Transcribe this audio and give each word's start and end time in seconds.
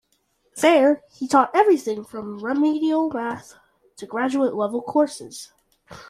There 0.55 1.03
he 1.13 1.27
taught 1.27 1.51
everything 1.55 2.03
from 2.03 2.39
remedial 2.43 3.07
math 3.11 3.53
to 3.97 4.07
graduate-level 4.07 4.81
courses. 4.81 5.51